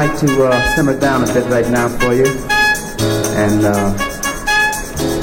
[0.00, 2.24] uh, simmer down a bit right now for you
[3.34, 3.98] and uh,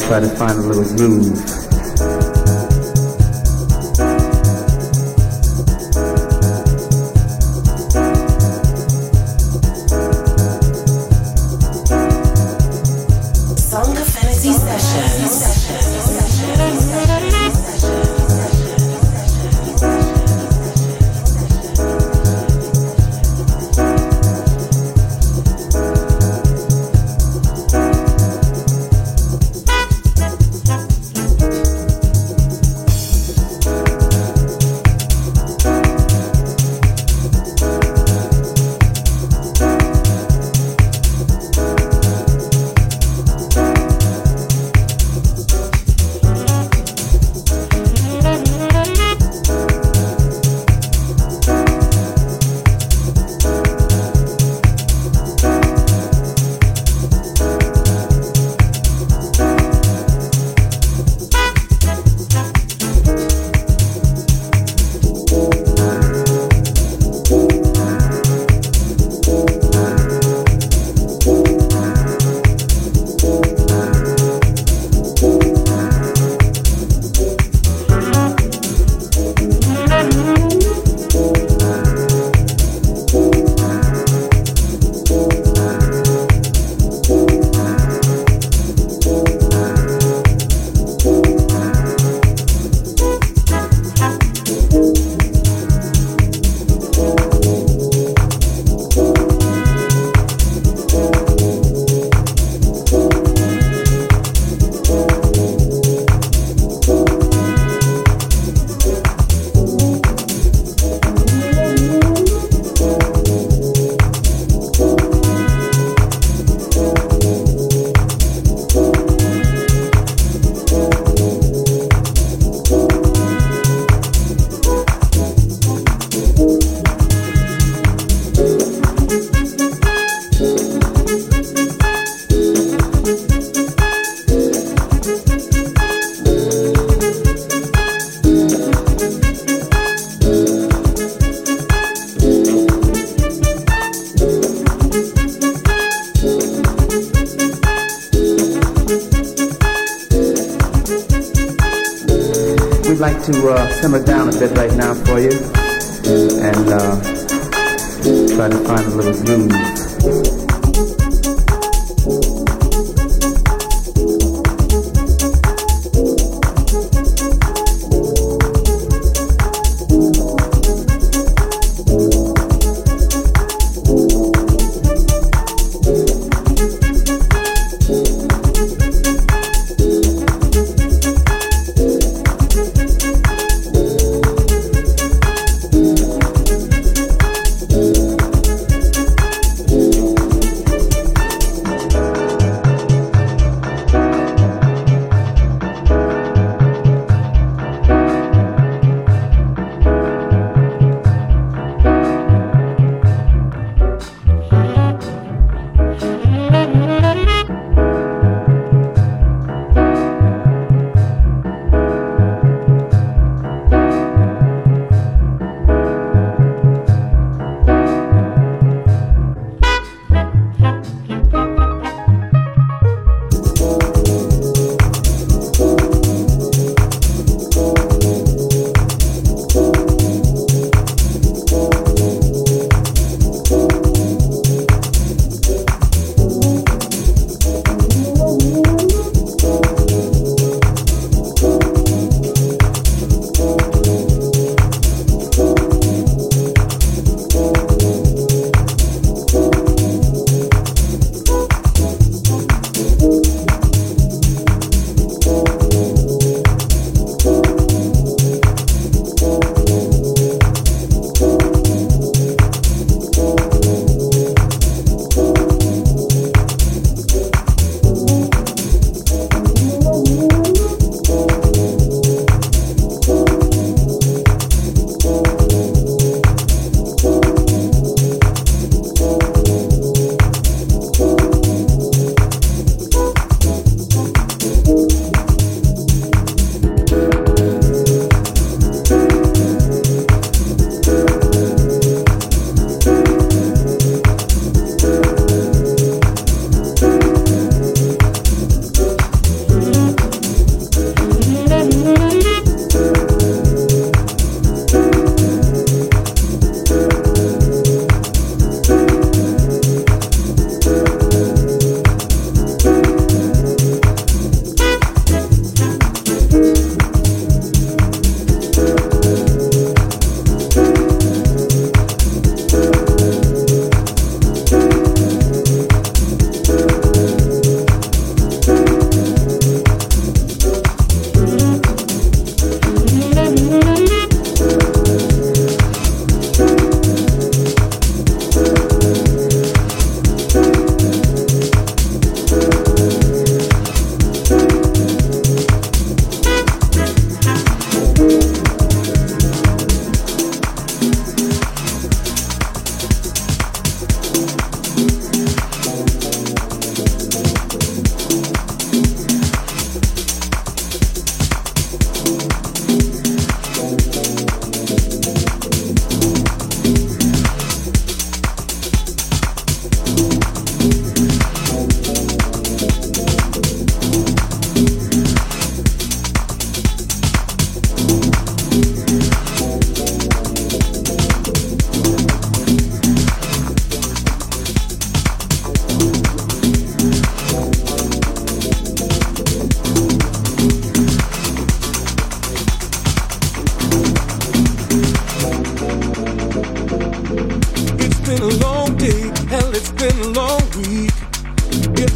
[0.06, 1.65] try to find a little groove.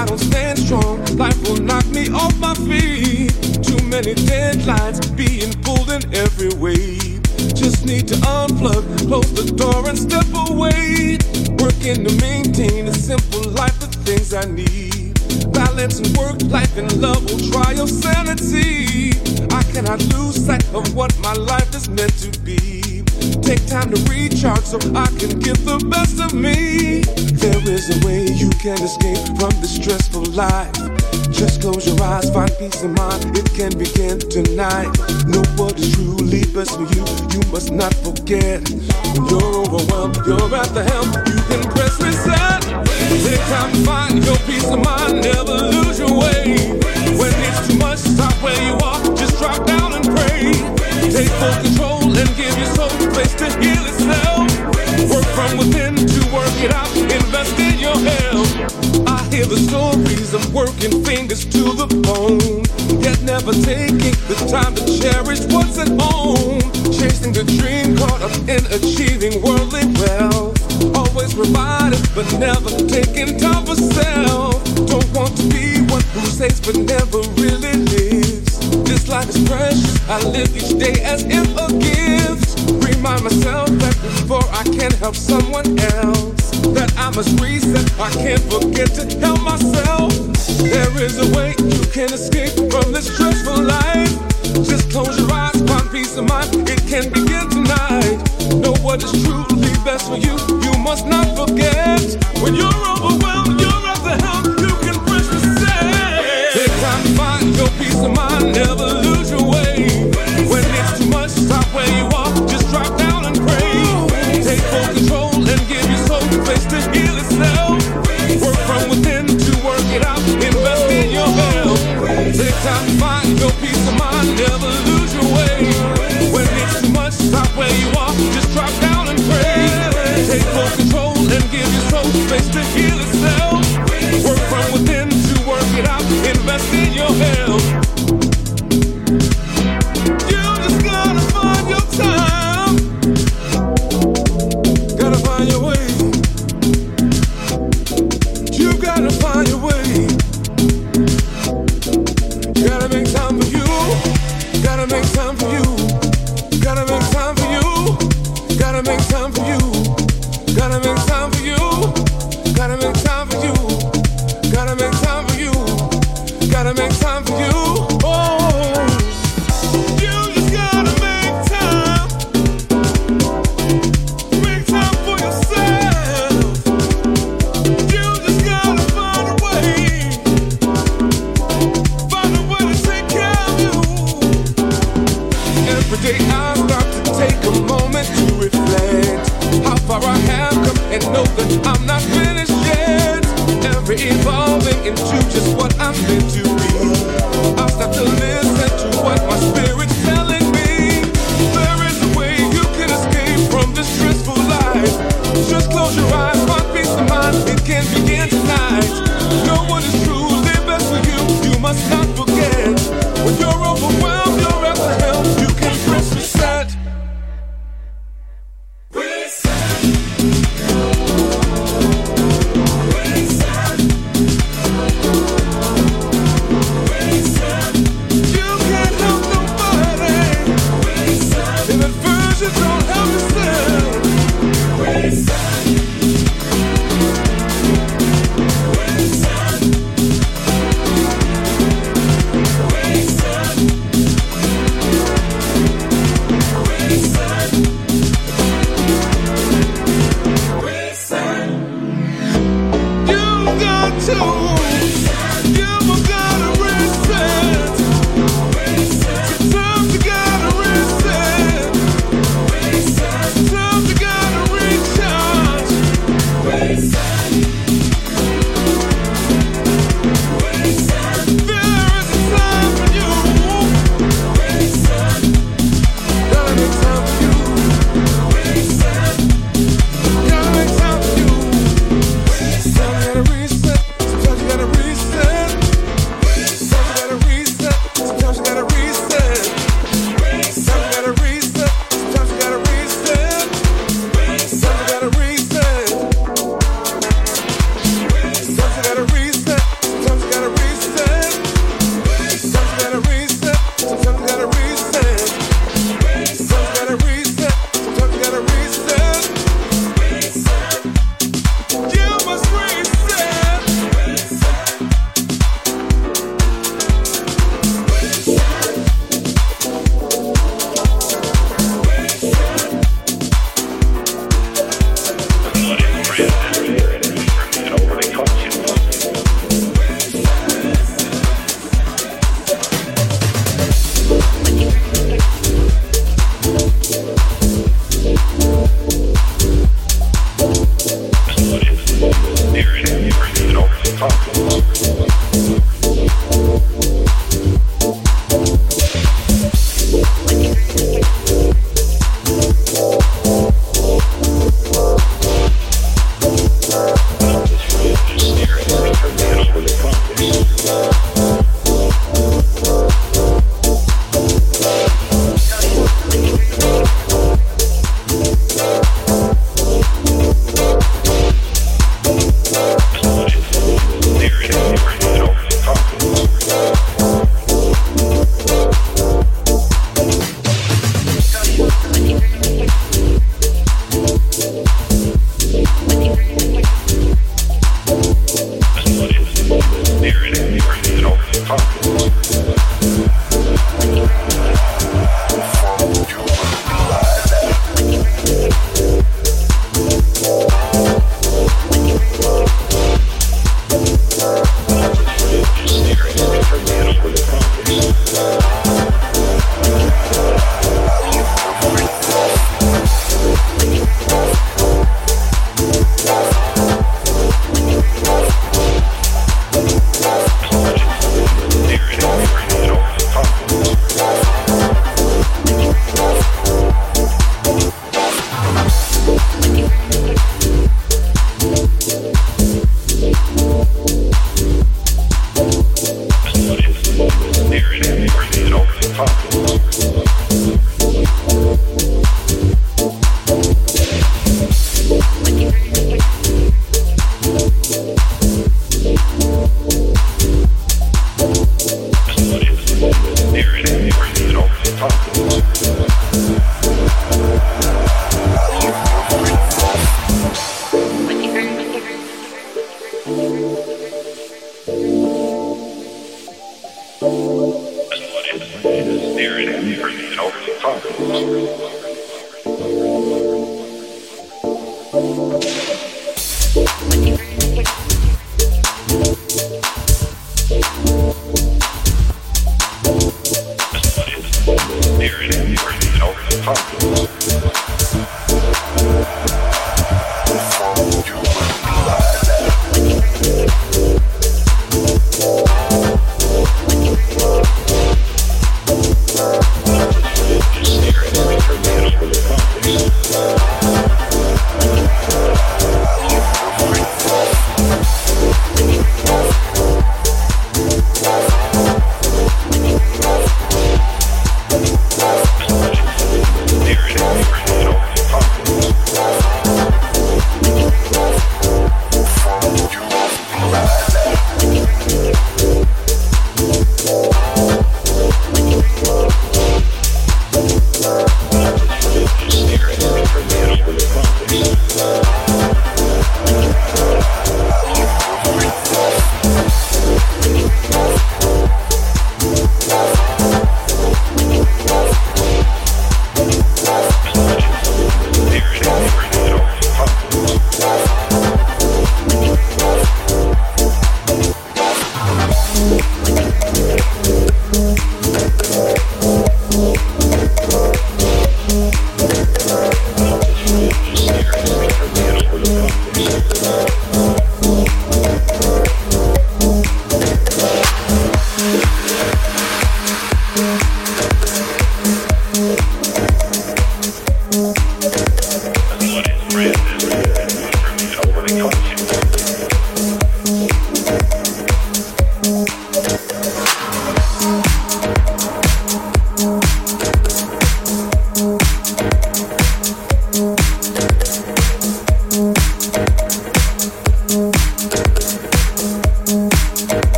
[0.00, 3.34] I don't stand strong, life will knock me off my feet.
[3.62, 6.96] Too many deadlines being pulled in every way.
[7.52, 11.18] Just need to unplug, close the door and step away.
[11.60, 15.20] Working to maintain a simple life, the things I need.
[15.52, 19.10] Balance and work, life and love will try your sanity.
[19.52, 22.89] I cannot lose sight of what my life is meant to be.
[23.42, 27.02] Take time to recharge so I can get the best of me.
[27.40, 30.72] There is a way you can escape from this stressful life.
[31.32, 33.36] Just close your eyes, find peace of mind.
[33.36, 34.92] It can begin tonight.
[35.26, 37.04] Know what is truly best for you.
[37.32, 38.60] You must not forget.
[39.16, 41.08] When you're overwhelmed, you're at the helm.
[41.28, 42.62] You can press reset.
[43.24, 45.22] Take time to find your peace of mind.
[45.22, 46.76] Never lose your way.
[47.16, 49.00] When it's too much, stop where you are.
[49.16, 50.52] Just drop down and pray.
[51.08, 52.89] Take full control and give your soul
[53.20, 54.48] place to heal itself.
[55.12, 56.88] Work from within to work it out.
[56.96, 58.50] Invest in your health.
[59.06, 62.64] I hear the stories of working fingers to the bone,
[63.04, 66.60] yet never taking the time to cherish what's at home.
[66.96, 70.56] Chasing the dream, caught up in achieving worldly wealth.
[70.96, 74.56] Always providing, but never taking time for self.
[74.88, 78.58] Don't want to be one who says but never really lives.
[78.88, 80.08] This life is precious.
[80.08, 82.29] I live each day as if a gift.
[82.78, 87.86] Remind myself that before I can help someone else, that I must reset.
[87.98, 90.12] I can't forget to help myself.
[90.62, 94.12] There is a way you can escape from this stressful life.
[94.64, 96.68] Just close your eyes, find peace of mind.
[96.68, 98.18] It can begin tonight.
[98.62, 100.36] Know what is truly best for you.
[100.62, 102.00] You must not forget
[102.42, 103.60] when you're overwhelmed.
[103.60, 104.49] You're at the helm.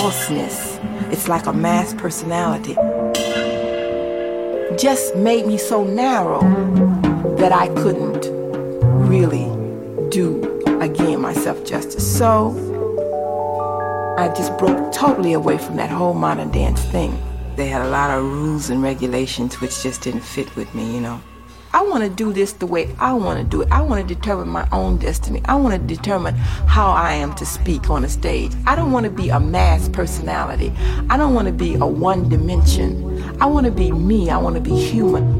[0.00, 0.78] Falseness.
[1.10, 2.74] It's like a mask personality.
[4.76, 6.40] Just made me so narrow
[7.38, 8.26] that I couldn't
[9.08, 9.46] really
[10.10, 12.04] do again myself justice.
[12.18, 12.50] So
[14.18, 17.18] I just broke totally away from that whole modern dance thing.
[17.56, 21.00] They had a lot of rules and regulations which just didn't fit with me, you
[21.00, 21.20] know.
[21.86, 23.68] I want to do this the way I want to do it.
[23.70, 25.40] I want to determine my own destiny.
[25.44, 28.50] I want to determine how I am to speak on a stage.
[28.66, 30.72] I don't want to be a mass personality.
[31.08, 33.22] I don't want to be a one dimension.
[33.40, 34.30] I want to be me.
[34.30, 35.35] I want to be human.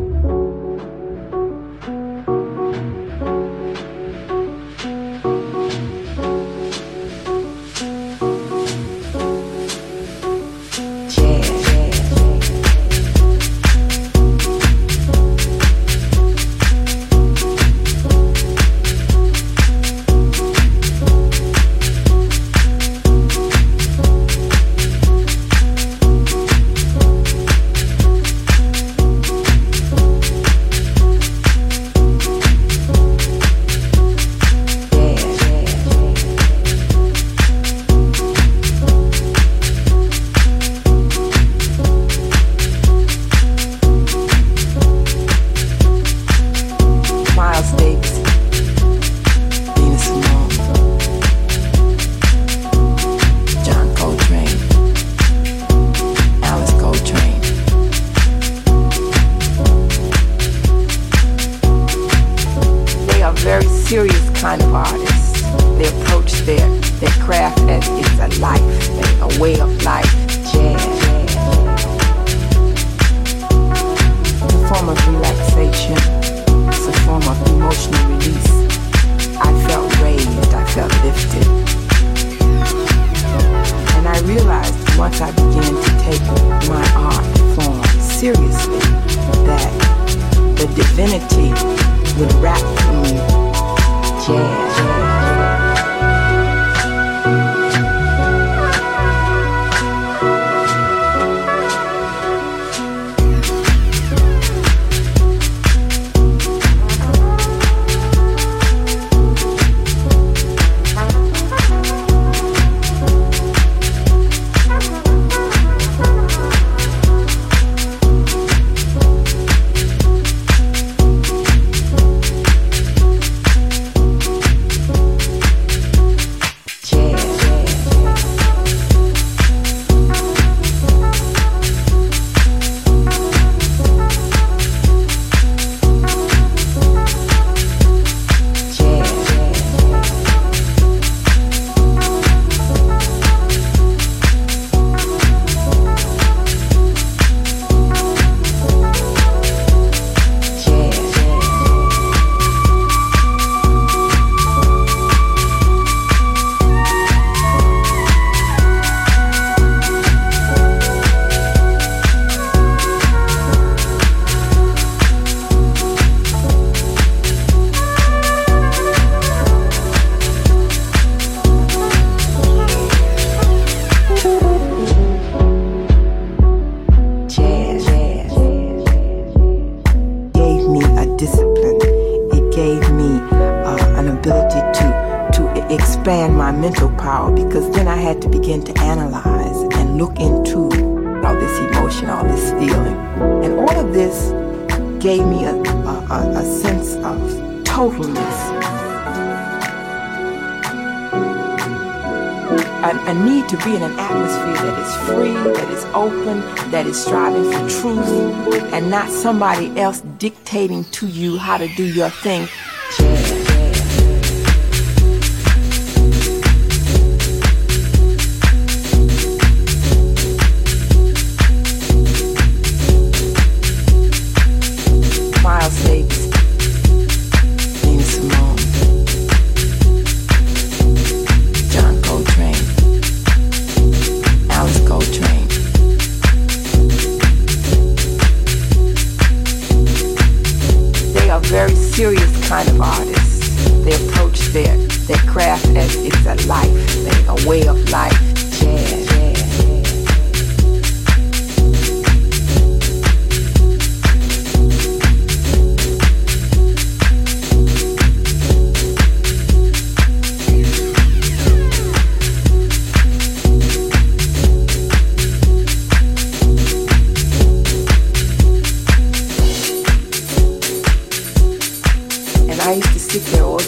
[208.91, 212.49] Not somebody else dictating to you how to do your thing.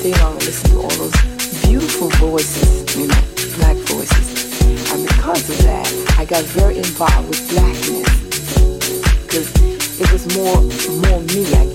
[0.09, 3.21] sit down and listen to all those beautiful voices, you know,
[3.57, 4.63] black voices.
[4.93, 8.09] And because of that, I got very involved with blackness
[9.23, 9.53] because
[10.01, 10.63] it was more,
[11.03, 11.45] more me.
[11.55, 11.68] I